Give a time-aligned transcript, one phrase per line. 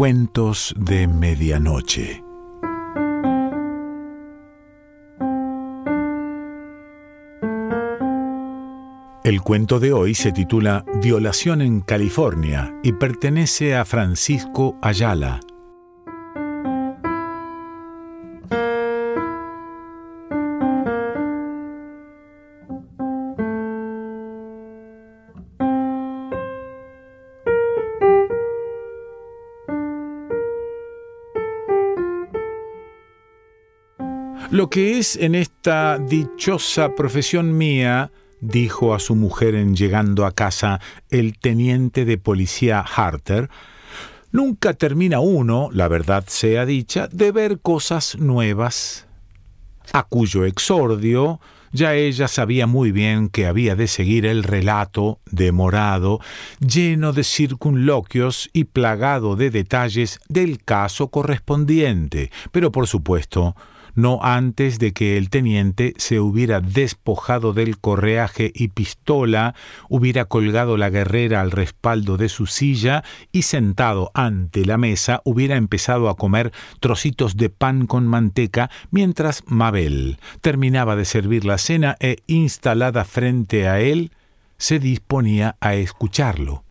[0.00, 2.24] Cuentos de Medianoche.
[9.22, 15.40] El cuento de hoy se titula Violación en California y pertenece a Francisco Ayala.
[34.70, 40.80] Que es en esta dichosa profesión mía, dijo a su mujer en llegando a casa
[41.10, 43.50] el teniente de policía Harter,
[44.30, 49.08] nunca termina uno, la verdad sea dicha, de ver cosas nuevas,
[49.92, 51.40] a cuyo exordio
[51.72, 56.20] ya ella sabía muy bien que había de seguir el relato demorado,
[56.60, 63.56] lleno de circunloquios y plagado de detalles del caso correspondiente, pero por supuesto
[64.00, 69.54] no antes de que el teniente se hubiera despojado del correaje y pistola,
[69.88, 75.56] hubiera colgado la guerrera al respaldo de su silla y sentado ante la mesa hubiera
[75.56, 81.96] empezado a comer trocitos de pan con manteca mientras Mabel terminaba de servir la cena
[82.00, 84.12] e instalada frente a él
[84.56, 86.64] se disponía a escucharlo.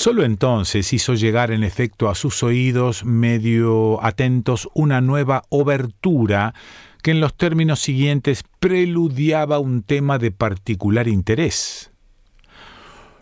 [0.00, 6.54] Solo entonces hizo llegar en efecto a sus oídos medio atentos una nueva obertura
[7.02, 11.90] que en los términos siguientes preludiaba un tema de particular interés.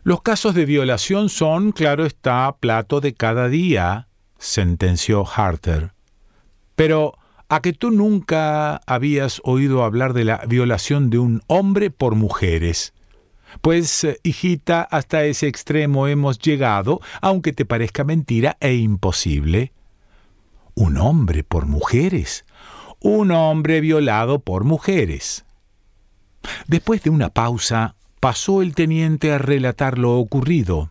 [0.04, 4.06] Los casos de violación son, claro está, plato de cada día,
[4.38, 5.90] sentenció Harter.
[6.76, 7.14] Pero,
[7.48, 12.94] ¿a que tú nunca habías oído hablar de la violación de un hombre por mujeres?
[13.60, 19.72] Pues, eh, hijita, hasta ese extremo hemos llegado, aunque te parezca mentira e imposible.
[20.74, 22.44] Un hombre por mujeres.
[23.00, 25.44] Un hombre violado por mujeres.
[26.66, 30.90] Después de una pausa, pasó el teniente a relatar lo ocurrido.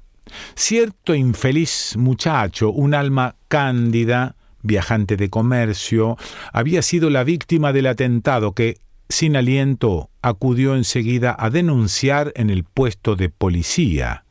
[0.56, 6.18] Cierto infeliz muchacho, un alma cándida, viajante de comercio,
[6.52, 8.78] había sido la víctima del atentado que,
[9.10, 14.24] sin aliento, acudió enseguida a denunciar en el puesto de policía.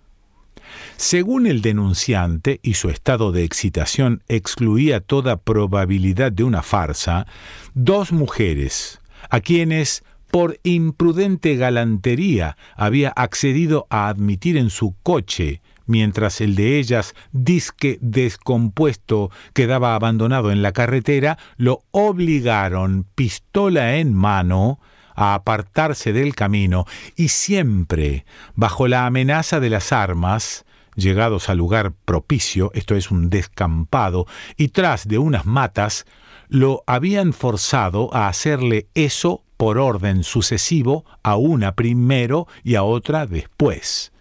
[0.96, 7.26] Según el denunciante, y su estado de excitación excluía toda probabilidad de una farsa,
[7.74, 9.00] dos mujeres,
[9.30, 16.78] a quienes por imprudente galantería había accedido a admitir en su coche mientras el de
[16.78, 24.80] ellas, disque descompuesto, quedaba abandonado en la carretera, lo obligaron, pistola en mano,
[25.14, 26.84] a apartarse del camino
[27.16, 33.30] y siempre, bajo la amenaza de las armas, llegados al lugar propicio, esto es un
[33.30, 34.26] descampado,
[34.56, 36.06] y tras de unas matas,
[36.48, 43.26] lo habían forzado a hacerle eso por orden sucesivo a una primero y a otra
[43.26, 44.12] después.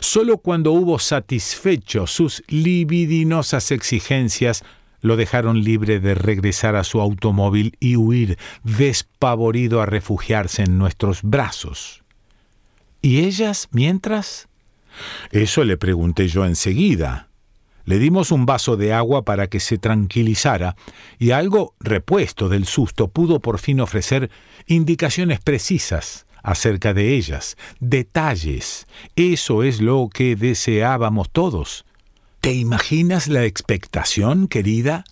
[0.00, 4.64] Solo cuando hubo satisfecho sus libidinosas exigencias,
[5.00, 11.22] lo dejaron libre de regresar a su automóvil y huir despavorido a refugiarse en nuestros
[11.22, 12.02] brazos.
[13.02, 14.48] ¿Y ellas mientras?
[15.30, 17.28] Eso le pregunté yo enseguida.
[17.84, 20.74] Le dimos un vaso de agua para que se tranquilizara
[21.18, 24.30] y algo repuesto del susto pudo por fin ofrecer
[24.66, 28.86] indicaciones precisas acerca de ellas, detalles.
[29.16, 31.84] Eso es lo que deseábamos todos.
[32.40, 35.04] ¿Te imaginas la expectación, querida?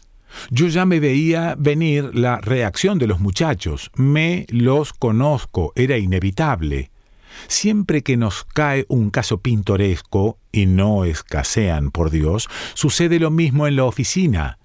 [0.50, 3.90] Yo ya me veía venir la reacción de los muchachos.
[3.96, 6.92] Me los conozco, era inevitable.
[7.48, 13.66] Siempre que nos cae un caso pintoresco, y no escasean, por Dios, sucede lo mismo
[13.66, 14.58] en la oficina.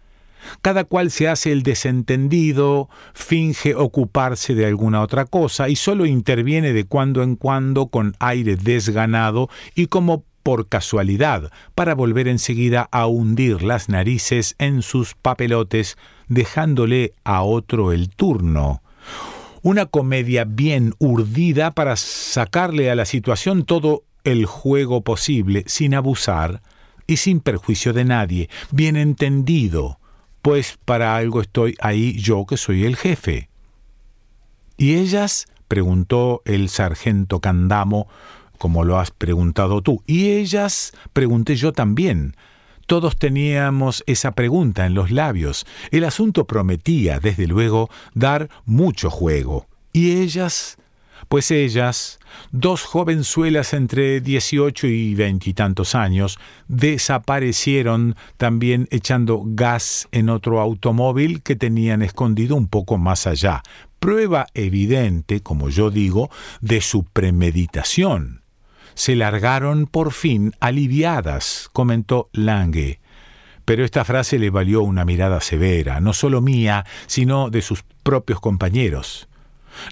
[0.61, 6.73] Cada cual se hace el desentendido, finge ocuparse de alguna otra cosa y solo interviene
[6.73, 13.07] de cuando en cuando con aire desganado y como por casualidad, para volver enseguida a
[13.07, 15.97] hundir las narices en sus papelotes,
[16.27, 18.81] dejándole a otro el turno.
[19.61, 26.61] Una comedia bien urdida para sacarle a la situación todo el juego posible, sin abusar
[27.07, 29.98] y sin perjuicio de nadie, bien entendido,
[30.41, 33.49] pues para algo estoy ahí yo que soy el jefe.
[34.77, 35.47] ¿Y ellas?
[35.67, 38.07] preguntó el sargento Candamo,
[38.57, 40.01] como lo has preguntado tú.
[40.07, 40.93] ¿Y ellas?
[41.13, 42.35] pregunté yo también.
[42.87, 45.67] Todos teníamos esa pregunta en los labios.
[45.91, 49.67] El asunto prometía, desde luego, dar mucho juego.
[49.93, 50.78] ¿Y ellas?
[51.29, 52.19] Pues ellas,
[52.51, 61.55] dos jovenzuelas entre 18 y veintitantos años, desaparecieron también echando gas en otro automóvil que
[61.55, 63.61] tenían escondido un poco más allá.
[63.99, 66.31] Prueba evidente, como yo digo,
[66.61, 68.41] de su premeditación.
[68.95, 72.99] Se largaron por fin aliviadas, comentó Lange.
[73.65, 78.39] Pero esta frase le valió una mirada severa, no solo mía, sino de sus propios
[78.39, 79.29] compañeros.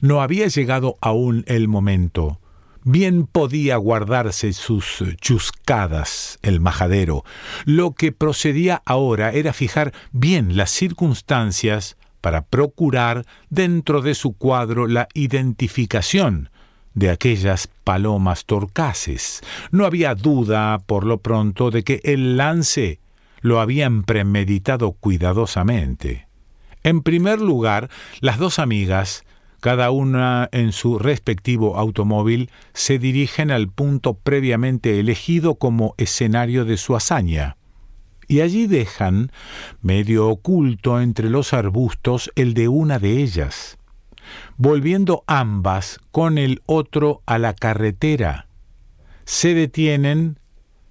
[0.02, 2.40] No había llegado aún el momento.
[2.84, 7.26] Bien podía guardarse sus chuscadas el majadero.
[7.66, 14.88] Lo que procedía ahora era fijar bien las circunstancias para procurar dentro de su cuadro
[14.88, 16.50] la identificación
[16.94, 19.42] de aquellas palomas torcaces.
[19.70, 23.00] No había duda, por lo pronto, de que el lance
[23.42, 26.28] lo habían premeditado cuidadosamente.
[26.84, 27.90] En primer lugar,
[28.20, 29.24] las dos amigas
[29.60, 36.78] cada una en su respectivo automóvil, se dirigen al punto previamente elegido como escenario de
[36.78, 37.58] su hazaña.
[38.28, 39.32] Y allí dejan,
[39.82, 43.78] medio oculto entre los arbustos, el de una de ellas,
[44.58, 48.48] volviendo ambas con el otro a la carretera.
[49.24, 50.40] Se detienen,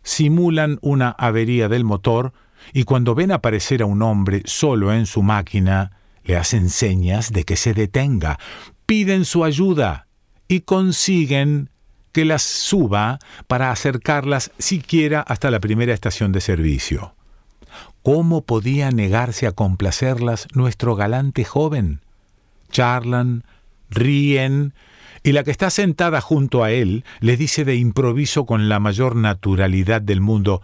[0.03, 2.33] simulan una avería del motor,
[2.73, 5.93] y cuando ven aparecer a un hombre solo en su máquina,
[6.27, 8.39] le hacen señas de que se detenga,
[8.85, 10.07] piden su ayuda
[10.49, 11.71] y consiguen
[12.13, 17.15] que las suba para acercarlas siquiera hasta la primera estación de servicio.
[18.03, 22.01] ¿Cómo podía negarse a complacerlas nuestro galante joven?
[22.71, 23.45] Charlan,
[23.91, 24.75] ríen,
[25.23, 29.17] y la que está sentada junto a él le dice de improviso con la mayor
[29.17, 30.63] naturalidad del mundo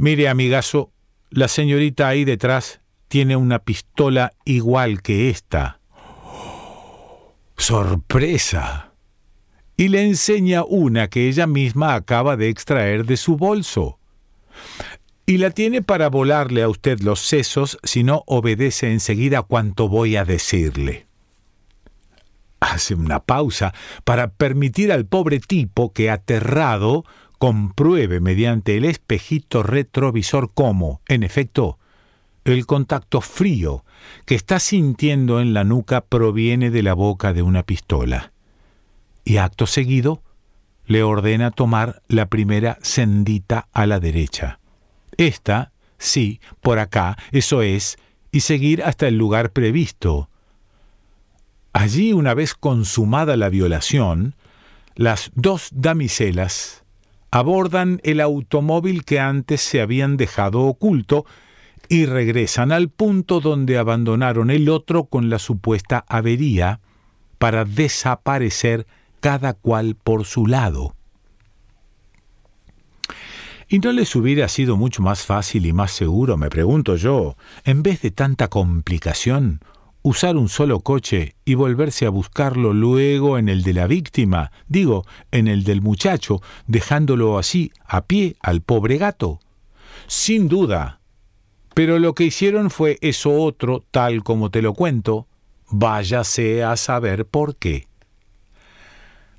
[0.00, 0.92] Mire, amigazo,
[1.28, 5.80] la señorita ahí detrás tiene una pistola igual que esta.
[7.56, 8.92] ¡Sorpresa!
[9.76, 13.98] Y le enseña una que ella misma acaba de extraer de su bolso.
[15.26, 20.16] Y la tiene para volarle a usted los sesos si no obedece enseguida cuanto voy
[20.16, 21.06] a decirle.
[22.60, 23.72] Hace una pausa
[24.04, 27.04] para permitir al pobre tipo que, aterrado,
[27.38, 31.77] compruebe mediante el espejito retrovisor cómo, en efecto,
[32.52, 33.84] el contacto frío
[34.26, 38.32] que está sintiendo en la nuca proviene de la boca de una pistola.
[39.24, 40.22] Y acto seguido
[40.86, 44.58] le ordena tomar la primera sendita a la derecha.
[45.16, 47.98] Esta, sí, por acá, eso es,
[48.32, 50.30] y seguir hasta el lugar previsto.
[51.72, 54.34] Allí, una vez consumada la violación,
[54.94, 56.84] las dos damiselas
[57.30, 61.26] abordan el automóvil que antes se habían dejado oculto
[61.88, 66.80] y regresan al punto donde abandonaron el otro con la supuesta avería
[67.38, 68.86] para desaparecer
[69.20, 70.94] cada cual por su lado.
[73.68, 77.82] ¿Y no les hubiera sido mucho más fácil y más seguro, me pregunto yo, en
[77.82, 79.60] vez de tanta complicación,
[80.00, 85.04] usar un solo coche y volverse a buscarlo luego en el de la víctima, digo,
[85.32, 89.40] en el del muchacho, dejándolo así a pie al pobre gato?
[90.06, 90.97] Sin duda,
[91.78, 95.28] pero lo que hicieron fue eso otro, tal como te lo cuento,
[95.70, 97.86] váyase a saber por qué.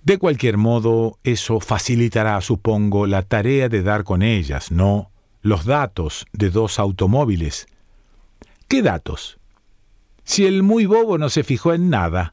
[0.03, 5.11] De cualquier modo, eso facilitará, supongo, la tarea de dar con ellas, ¿no?
[5.41, 7.67] Los datos de dos automóviles.
[8.69, 9.37] ¿Qué datos?
[10.23, 12.31] Si el muy bobo no se fijó en nada.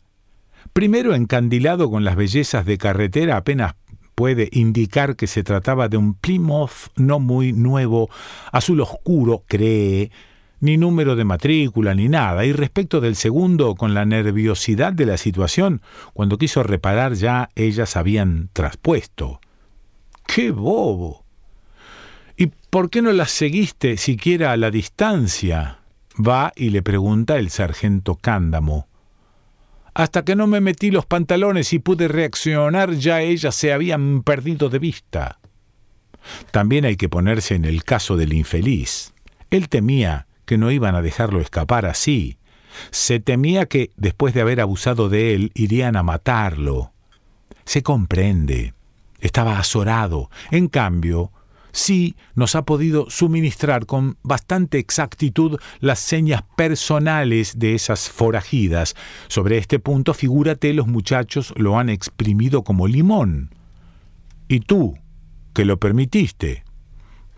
[0.73, 3.75] Primero encandilado con las bellezas de carretera apenas
[4.17, 8.09] puede indicar que se trataba de un Plymouth no muy nuevo,
[8.51, 10.11] azul oscuro, cree,
[10.59, 15.19] ni número de matrícula ni nada, y respecto del segundo, con la nerviosidad de la
[15.19, 15.83] situación,
[16.15, 19.39] cuando quiso reparar ya ellas habían traspuesto.
[20.27, 21.23] ¡Qué bobo!
[22.39, 25.81] ¿Y por qué no las seguiste siquiera a la distancia?
[26.19, 28.89] Va y le pregunta el sargento Cándamo.
[29.97, 34.69] Hasta que no me metí los pantalones y pude reaccionar ya ellas se habían perdido
[34.69, 35.39] de vista.
[36.51, 39.15] También hay que ponerse en el caso del infeliz.
[39.49, 42.37] Él temía que no iban a dejarlo escapar así.
[42.91, 46.93] Se temía que, después de haber abusado de él, irían a matarlo.
[47.65, 48.75] Se comprende.
[49.21, 50.29] Estaba azorado.
[50.51, 51.33] En cambio,
[51.77, 58.97] sí nos ha podido suministrar con bastante exactitud las señas personales de esas forajidas.
[59.29, 63.55] Sobre este punto, figúrate, los muchachos lo han exprimido como limón.
[64.49, 64.97] Y tú,
[65.53, 66.65] que lo permitiste,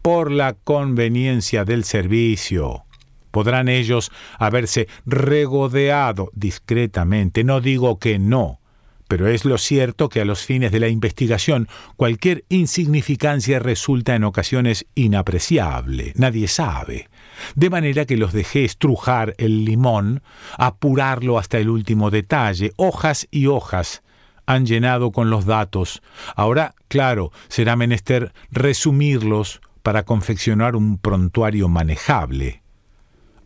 [0.02, 2.85] por la conveniencia del servicio.
[3.30, 8.61] Podrán ellos haberse regodeado discretamente, no digo que no,
[9.09, 14.25] pero es lo cierto que a los fines de la investigación cualquier insignificancia resulta en
[14.25, 17.09] ocasiones inapreciable, nadie sabe.
[17.55, 20.23] De manera que los dejé estrujar el limón,
[20.57, 24.03] apurarlo hasta el último detalle, hojas y hojas
[24.47, 26.03] han llenado con los datos.
[26.35, 32.62] Ahora, claro, será menester resumirlos para confeccionar un prontuario manejable.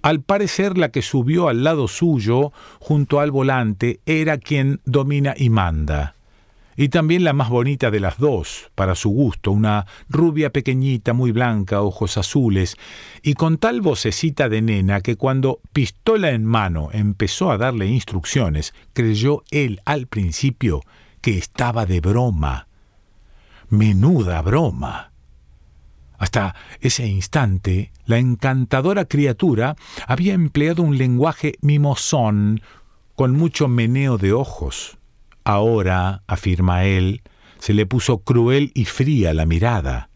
[0.03, 5.49] Al parecer la que subió al lado suyo, junto al volante, era quien domina y
[5.49, 6.15] manda.
[6.75, 11.31] Y también la más bonita de las dos, para su gusto, una rubia pequeñita, muy
[11.31, 12.77] blanca, ojos azules,
[13.23, 18.75] y con tal vocecita de nena que cuando, pistola en mano, empezó a darle instrucciones,
[18.95, 20.81] creyó él al principio
[21.21, 22.67] que estaba de broma.
[23.69, 25.12] Menuda broma.
[26.23, 29.75] Hasta ese instante, la encantadora criatura
[30.07, 32.61] había empleado un lenguaje mimosón,
[33.17, 34.99] con mucho meneo de ojos.
[35.43, 37.23] Ahora, afirma él,
[37.59, 40.11] se le puso cruel y fría la mirada.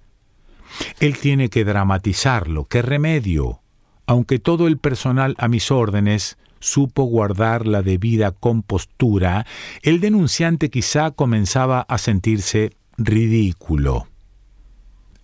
[1.00, 3.62] Él tiene que dramatizarlo, qué remedio.
[4.06, 9.44] Aunque todo el personal a mis órdenes supo guardar la debida compostura,
[9.82, 14.06] el denunciante quizá comenzaba a sentirse ridículo.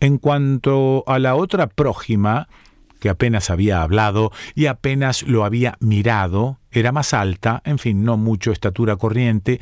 [0.03, 2.49] En cuanto a la otra prójima,
[2.99, 8.17] que apenas había hablado y apenas lo había mirado, era más alta, en fin, no
[8.17, 9.61] mucho estatura corriente,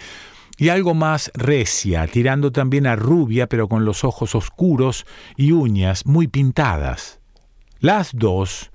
[0.56, 5.04] y algo más recia, tirando también a rubia, pero con los ojos oscuros
[5.36, 7.20] y uñas muy pintadas.
[7.78, 8.70] Las dos,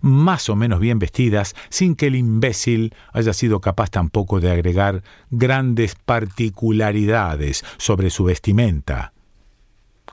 [0.00, 5.02] más o menos bien vestidas, sin que el imbécil haya sido capaz tampoco de agregar
[5.28, 9.12] grandes particularidades sobre su vestimenta.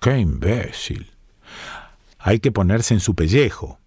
[0.01, 1.11] ¡Qué imbécil!
[2.19, 3.79] Hay que ponerse en su pellejo.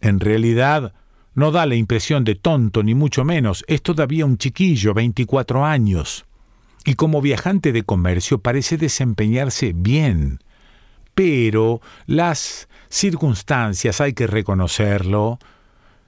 [0.00, 0.94] En realidad,
[1.34, 3.64] no da la impresión de tonto, ni mucho menos.
[3.66, 6.26] Es todavía un chiquillo, 24 años.
[6.84, 10.40] Y como viajante de comercio parece desempeñarse bien.
[11.14, 15.38] Pero las circunstancias, hay que reconocerlo,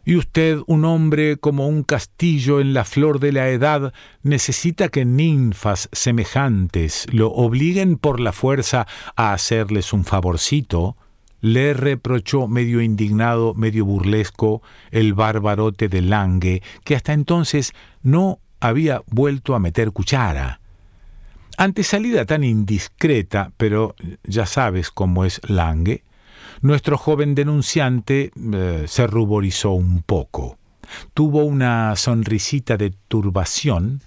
[0.07, 5.05] y usted, un hombre como un castillo en la flor de la edad, necesita que
[5.05, 8.87] ninfas semejantes lo obliguen por la fuerza
[9.17, 10.97] a hacerles un favorcito,
[11.41, 17.73] le reprochó medio indignado, medio burlesco, el bárbarote de Lange, que hasta entonces
[18.05, 20.61] no había vuelto a meter cuchara.
[21.59, 26.05] Ante salida tan indiscreta, pero ya sabes cómo es Lange,
[26.61, 30.59] nuestro joven denunciante eh, se ruborizó un poco,
[31.15, 34.03] tuvo una sonrisita de turbación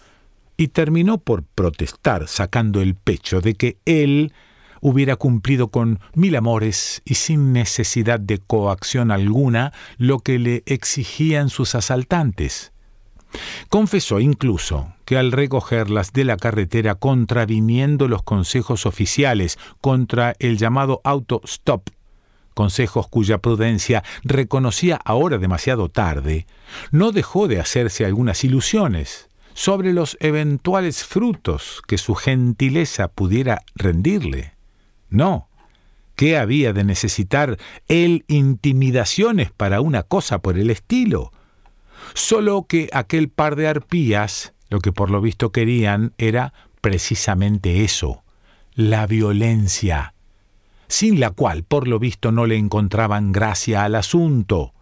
[0.57, 4.33] y terminó por protestar, sacando el pecho de que él
[4.81, 11.49] hubiera cumplido con mil amores y sin necesidad de coacción alguna lo que le exigían
[11.49, 12.71] sus asaltantes.
[13.69, 21.01] Confesó incluso que al recogerlas de la carretera contraviniendo los consejos oficiales contra el llamado
[21.03, 21.89] auto-stop
[22.59, 26.45] consejos cuya prudencia reconocía ahora demasiado tarde,
[26.91, 34.55] no dejó de hacerse algunas ilusiones sobre los eventuales frutos que su gentileza pudiera rendirle.
[35.07, 35.47] No,
[36.17, 41.31] ¿qué había de necesitar él intimidaciones para una cosa por el estilo?
[42.13, 46.51] Solo que aquel par de arpías, lo que por lo visto querían era
[46.81, 48.25] precisamente eso,
[48.73, 50.13] la violencia
[50.89, 54.73] sin la cual por lo visto no le encontraban gracia al asunto.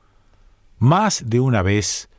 [0.80, 2.10] Más de una vez,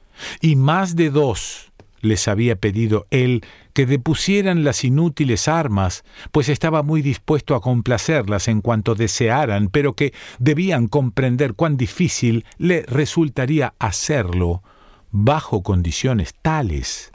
[0.41, 3.43] y más de dos, les había pedido él
[3.73, 9.95] que depusieran las inútiles armas, pues estaba muy dispuesto a complacerlas en cuanto desearan, pero
[9.95, 14.63] que debían comprender cuán difícil le resultaría hacerlo
[15.11, 17.13] bajo condiciones tales.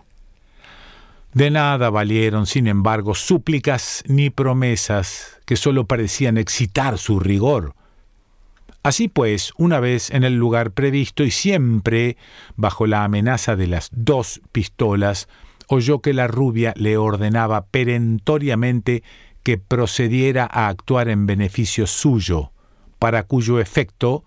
[1.34, 7.74] De nada valieron, sin embargo, súplicas ni promesas que sólo parecían excitar su rigor.
[8.84, 12.18] Así pues, una vez en el lugar previsto y siempre
[12.56, 15.28] bajo la amenaza de las dos pistolas,
[15.68, 19.02] oyó que la rubia le ordenaba perentoriamente
[19.42, 22.52] que procediera a actuar en beneficio suyo,
[23.00, 24.24] para cuyo efecto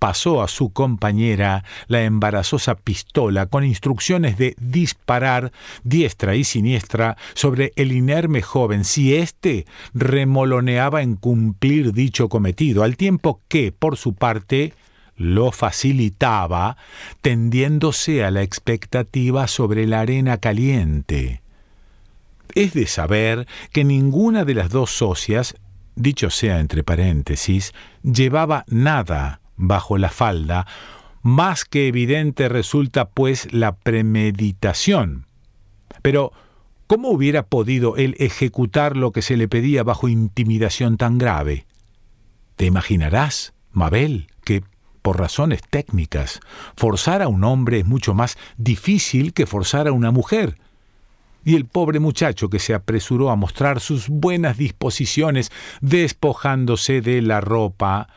[0.00, 5.52] pasó a su compañera la embarazosa pistola con instrucciones de disparar
[5.84, 12.96] diestra y siniestra sobre el inerme joven si éste remoloneaba en cumplir dicho cometido, al
[12.96, 14.72] tiempo que, por su parte,
[15.16, 16.78] lo facilitaba,
[17.20, 21.42] tendiéndose a la expectativa sobre la arena caliente.
[22.54, 25.56] Es de saber que ninguna de las dos socias,
[25.94, 30.66] dicho sea entre paréntesis, llevaba nada bajo la falda,
[31.22, 35.26] más que evidente resulta pues la premeditación.
[36.02, 36.32] Pero
[36.90, 41.64] ¿Cómo hubiera podido él ejecutar lo que se le pedía bajo intimidación tan grave?
[42.56, 44.64] Te imaginarás, Mabel, que
[45.00, 46.40] por razones técnicas,
[46.76, 50.58] forzar a un hombre es mucho más difícil que forzar a una mujer.
[51.44, 57.40] Y el pobre muchacho que se apresuró a mostrar sus buenas disposiciones despojándose de la
[57.40, 58.08] ropa,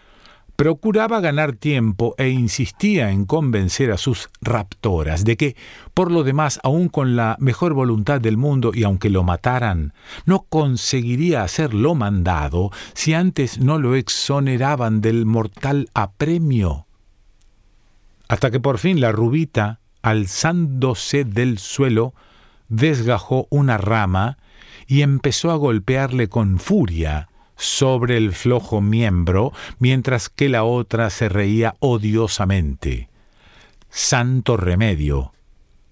[0.55, 5.55] procuraba ganar tiempo e insistía en convencer a sus raptoras de que,
[5.93, 9.93] por lo demás, aun con la mejor voluntad del mundo y aunque lo mataran,
[10.25, 16.85] no conseguiría hacer lo mandado si antes no lo exoneraban del mortal apremio.
[18.27, 22.13] Hasta que por fin la rubita, alzándose del suelo,
[22.69, 24.37] desgajó una rama
[24.87, 31.29] y empezó a golpearle con furia sobre el flojo miembro, mientras que la otra se
[31.29, 33.09] reía odiosamente.
[33.89, 35.33] Santo remedio.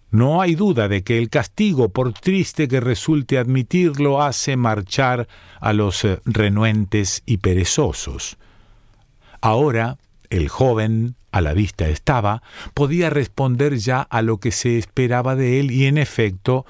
[0.09, 5.27] No hay duda de que el castigo, por triste que resulte admitirlo, hace marchar
[5.61, 8.37] a los eh, renuentes y perezosos.
[9.39, 9.97] Ahora,
[10.29, 15.61] el joven, a la vista estaba, podía responder ya a lo que se esperaba de
[15.61, 16.65] él y en efecto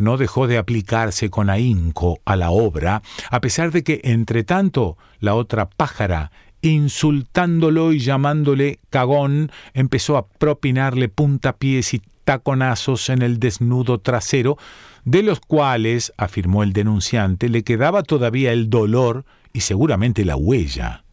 [0.00, 4.96] no dejó de aplicarse con ahínco a la obra, a pesar de que, entre tanto,
[5.20, 6.30] la otra pájara,
[6.62, 14.58] insultándolo y llamándole cagón, empezó a propinarle puntapiés y taconazos en el desnudo trasero,
[15.04, 21.04] de los cuales, afirmó el denunciante, le quedaba todavía el dolor y seguramente la huella.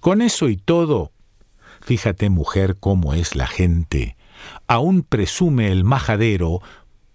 [0.00, 1.10] Con eso y todo,
[1.80, 4.16] fíjate mujer cómo es la gente,
[4.68, 6.60] aún presume el majadero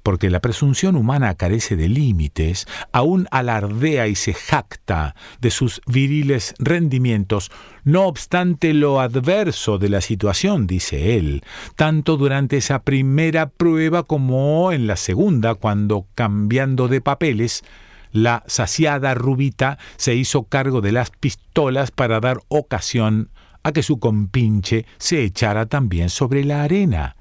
[0.03, 6.53] porque la presunción humana carece de límites, aún alardea y se jacta de sus viriles
[6.59, 7.51] rendimientos,
[7.83, 11.43] no obstante lo adverso de la situación, dice él,
[11.75, 17.63] tanto durante esa primera prueba como en la segunda, cuando, cambiando de papeles,
[18.11, 23.29] la saciada rubita se hizo cargo de las pistolas para dar ocasión
[23.63, 27.15] a que su compinche se echara también sobre la arena.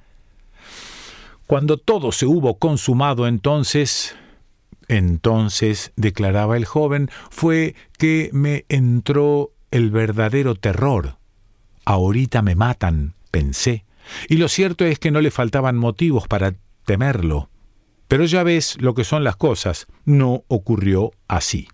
[1.53, 4.17] Cuando todo se hubo consumado entonces,
[4.89, 11.19] entonces, declaraba el joven, fue que me entró el verdadero terror.
[11.85, 13.85] Ahorita me matan, pensé,
[14.31, 16.55] y lo cierto es que no le faltaban motivos para
[16.87, 17.51] temerlo.
[18.09, 21.69] Pero ya ves lo que son las cosas, no ocurrió así.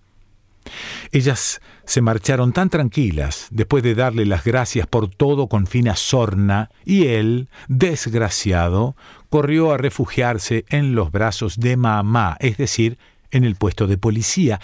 [1.12, 6.70] Ellas se marcharon tan tranquilas después de darle las gracias por todo con fina sorna,
[6.84, 8.96] y él, desgraciado,
[9.30, 12.98] corrió a refugiarse en los brazos de mamá, es decir,
[13.30, 14.60] en el puesto de policía,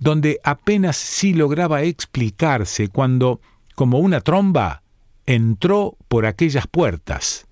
[0.00, 3.40] donde apenas sí lograba explicarse cuando,
[3.74, 4.82] como una tromba,
[5.26, 7.46] entró por aquellas puertas.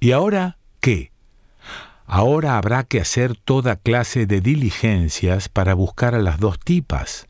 [0.00, 1.11] ¿Y ahora qué?
[2.06, 7.28] Ahora habrá que hacer toda clase de diligencias para buscar a las dos tipas.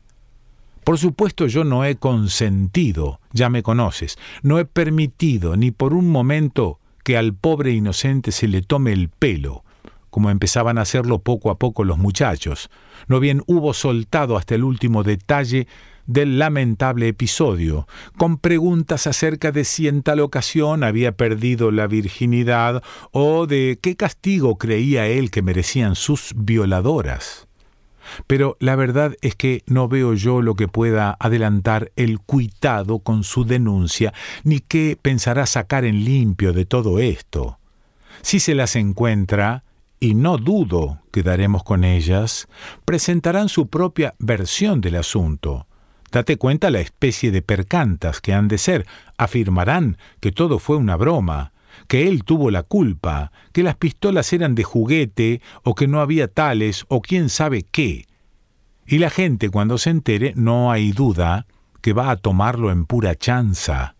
[0.83, 6.09] Por supuesto yo no he consentido, ya me conoces, no he permitido ni por un
[6.09, 9.63] momento que al pobre inocente se le tome el pelo,
[10.09, 12.69] como empezaban a hacerlo poco a poco los muchachos.
[13.07, 15.67] No bien hubo soltado hasta el último detalle
[16.05, 17.87] del lamentable episodio,
[18.17, 23.95] con preguntas acerca de si en tal ocasión había perdido la virginidad o de qué
[23.95, 27.47] castigo creía él que merecían sus violadoras.
[28.27, 33.23] Pero la verdad es que no veo yo lo que pueda adelantar el cuitado con
[33.23, 34.13] su denuncia,
[34.43, 37.59] ni qué pensará sacar en limpio de todo esto.
[38.21, 39.63] Si se las encuentra,
[40.03, 42.49] y no dudo que daremos con ellas,
[42.83, 45.65] presentarán su propia versión del asunto,
[46.13, 48.85] Date cuenta la especie de percantas que han de ser.
[49.17, 51.53] Afirmarán que todo fue una broma,
[51.87, 56.27] que él tuvo la culpa, que las pistolas eran de juguete o que no había
[56.27, 58.05] tales o quién sabe qué.
[58.85, 61.47] Y la gente cuando se entere no hay duda
[61.81, 63.95] que va a tomarlo en pura chanza.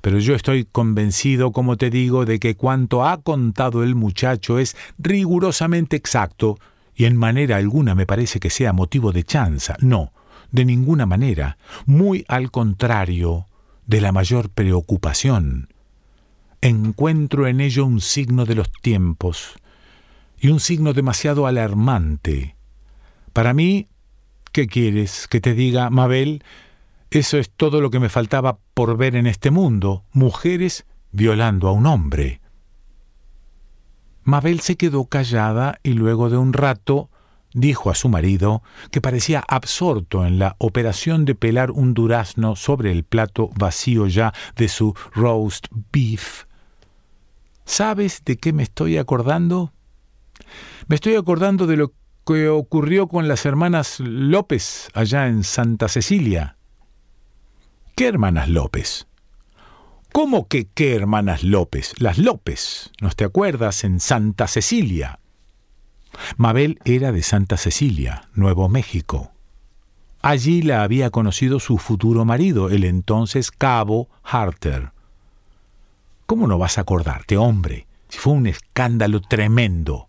[0.00, 4.74] Pero yo estoy convencido, como te digo, de que cuanto ha contado el muchacho es
[4.96, 6.58] rigurosamente exacto,
[6.94, 9.76] y en manera alguna me parece que sea motivo de chanza.
[9.80, 10.12] No,
[10.56, 13.46] de ninguna manera, muy al contrario
[13.86, 15.68] de la mayor preocupación.
[16.62, 19.54] Encuentro en ello un signo de los tiempos,
[20.40, 22.56] y un signo demasiado alarmante.
[23.34, 23.88] Para mí,
[24.50, 26.42] ¿qué quieres que te diga, Mabel?
[27.10, 31.72] Eso es todo lo que me faltaba por ver en este mundo, mujeres violando a
[31.72, 32.40] un hombre.
[34.24, 37.10] Mabel se quedó callada y luego de un rato
[37.56, 42.92] dijo a su marido, que parecía absorto en la operación de pelar un durazno sobre
[42.92, 46.44] el plato vacío ya de su roast beef.
[47.64, 49.72] ¿Sabes de qué me estoy acordando?
[50.86, 51.94] Me estoy acordando de lo
[52.26, 56.58] que ocurrió con las hermanas López allá en Santa Cecilia.
[57.94, 59.06] ¿Qué hermanas López?
[60.12, 61.94] ¿Cómo que qué hermanas López?
[61.98, 63.82] Las López, ¿no te acuerdas?
[63.84, 65.20] En Santa Cecilia.
[66.36, 69.32] Mabel era de Santa Cecilia, Nuevo México.
[70.22, 74.90] Allí la había conocido su futuro marido, el entonces cabo Harter.
[76.26, 77.86] ¿Cómo no vas a acordarte, hombre?
[78.08, 80.08] Si fue un escándalo tremendo.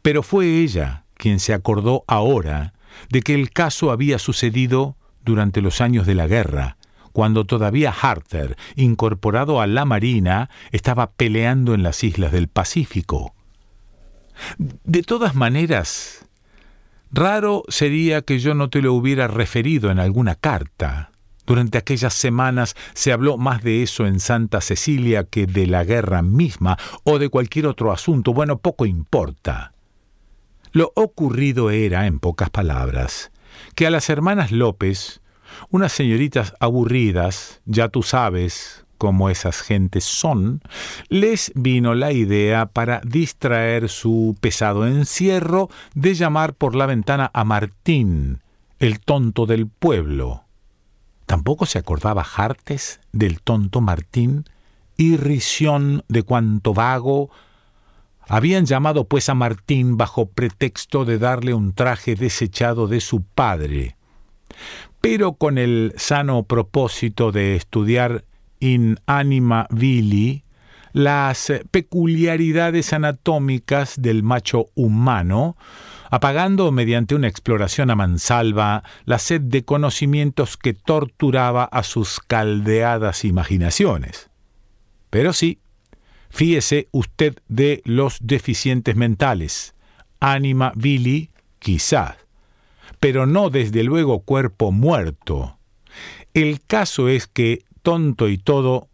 [0.00, 2.72] Pero fue ella quien se acordó ahora
[3.10, 6.76] de que el caso había sucedido durante los años de la guerra,
[7.12, 13.34] cuando todavía Harter, incorporado a la Marina, estaba peleando en las islas del Pacífico.
[14.58, 16.26] De todas maneras,
[17.10, 21.10] raro sería que yo no te lo hubiera referido en alguna carta.
[21.44, 26.22] Durante aquellas semanas se habló más de eso en Santa Cecilia que de la guerra
[26.22, 28.32] misma o de cualquier otro asunto.
[28.32, 29.72] Bueno, poco importa.
[30.70, 33.32] Lo ocurrido era, en pocas palabras,
[33.74, 35.20] que a las hermanas López,
[35.68, 40.60] unas señoritas aburridas, ya tú sabes cómo esas gentes son,
[41.08, 47.42] les vino la idea para distraer su pesado encierro de llamar por la ventana a
[47.42, 48.42] Martín,
[48.78, 50.44] el tonto del pueblo.
[51.26, 54.44] ¿Tampoco se acordaba Jartes del tonto Martín?
[54.96, 57.28] Irrisión de cuanto vago.
[58.28, 63.96] Habían llamado pues a Martín bajo pretexto de darle un traje desechado de su padre
[65.02, 68.24] pero con el sano propósito de estudiar
[68.62, 70.42] in anima vili
[70.92, 75.56] las peculiaridades anatómicas del macho humano,
[76.10, 83.24] apagando mediante una exploración a mansalva la sed de conocimientos que torturaba a sus caldeadas
[83.24, 84.30] imaginaciones.
[85.10, 85.60] Pero sí,
[86.30, 89.74] fíese usted de los deficientes mentales.
[90.20, 92.22] Anima vili, quizás
[93.02, 95.58] pero no desde luego cuerpo muerto.
[96.34, 98.88] El caso es que, tonto y todo,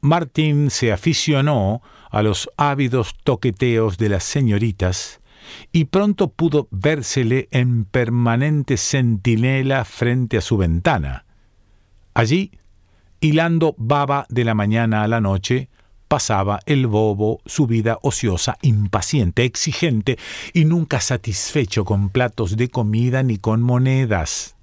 [0.00, 5.20] Martín se aficionó a los ávidos toqueteos de las señoritas
[5.72, 11.24] y pronto pudo vérsele en permanente centinela frente a su ventana.
[12.14, 12.52] Allí,
[13.20, 15.68] hilando baba de la mañana a la noche,
[16.08, 20.18] pasaba el bobo su vida ociosa, impaciente, exigente
[20.52, 24.57] y nunca satisfecho con platos de comida ni con monedas.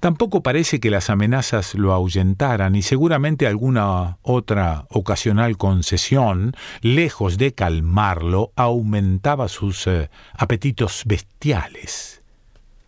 [0.00, 7.52] Tampoco parece que las amenazas lo ahuyentaran y seguramente alguna otra ocasional concesión, lejos de
[7.52, 12.22] calmarlo, aumentaba sus eh, apetitos bestiales.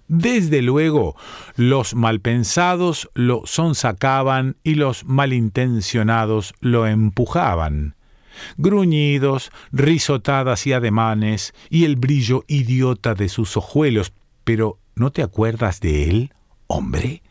[0.07, 1.17] Desde luego,
[1.57, 7.95] los malpensados lo sonsacaban y los malintencionados lo empujaban.
[8.59, 14.13] Gruñidos, risotadas y ademanes, y el brillo idiota de sus ojuelos.
[14.45, 16.33] Pero ¿no te acuerdas de él,
[16.75, 17.23] hombre?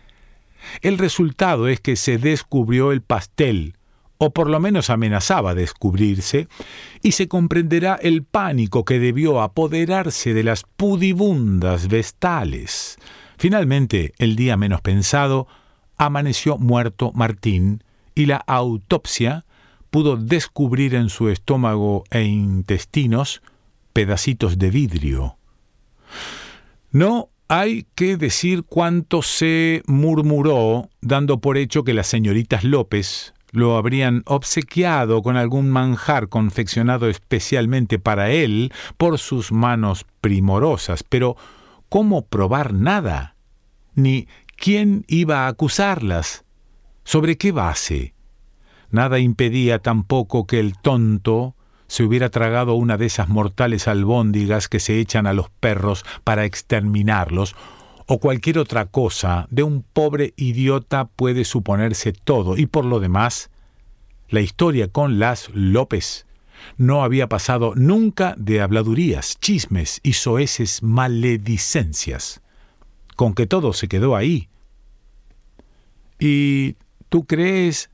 [0.82, 3.76] El resultado es que se descubrió el pastel,
[4.18, 6.48] o por lo menos amenazaba descubrirse,
[7.02, 12.98] y se comprenderá el pánico que debió apoderarse de las pudibundas vestales.
[13.38, 15.48] Finalmente, el día menos pensado,
[15.98, 17.84] amaneció muerto Martín,
[18.16, 19.46] y la autopsia
[19.90, 23.42] pudo descubrir en su estómago e intestinos
[23.92, 25.38] pedacitos de vidrio.
[26.92, 33.78] No hay que decir cuánto se murmuró, dando por hecho que las señoritas López lo
[33.78, 41.38] habrían obsequiado con algún manjar confeccionado especialmente para él por sus manos primorosas, pero
[41.88, 43.36] ¿cómo probar nada?
[43.94, 44.28] Ni
[44.58, 46.46] quién iba a acusarlas.
[47.04, 48.16] ¿Sobre qué base?
[48.90, 51.56] Nada impedía tampoco que el tonto
[51.94, 56.44] se hubiera tragado una de esas mortales albóndigas que se echan a los perros para
[56.44, 57.56] exterminarlos,
[58.08, 63.52] o cualquier otra cosa, de un pobre idiota puede suponerse todo, y por lo demás,
[64.28, 66.26] la historia con las López
[66.78, 72.42] no había pasado nunca de habladurías, chismes y soeces maledicencias,
[73.16, 74.50] con que todo se quedó ahí.
[76.18, 76.76] ¿Y
[77.10, 77.92] tú crees?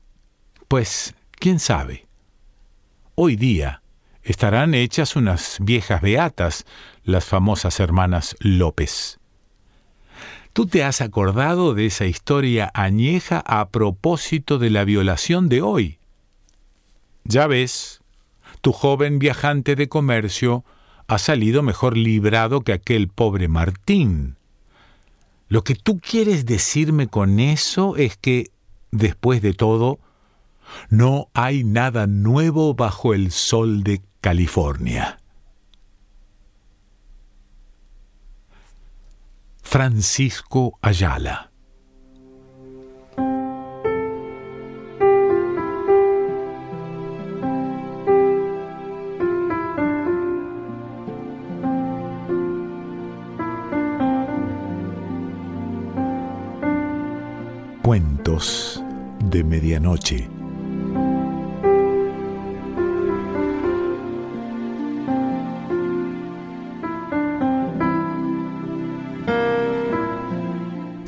[0.68, 2.06] Pues, quién sabe.
[3.14, 3.82] Hoy día
[4.22, 6.66] estarán hechas unas viejas beatas,
[7.04, 9.18] las famosas hermanas López.
[10.52, 15.98] ¿Tú te has acordado de esa historia añeja a propósito de la violación de hoy?
[17.24, 18.00] Ya ves,
[18.60, 20.64] tu joven viajante de comercio
[21.06, 24.36] ha salido mejor librado que aquel pobre Martín.
[25.48, 28.50] Lo que tú quieres decirme con eso es que,
[28.90, 29.98] después de todo,
[30.88, 35.18] no hay nada nuevo bajo el sol de California.
[39.62, 41.50] Francisco Ayala.
[57.82, 58.82] Cuentos
[59.24, 60.39] de Medianoche.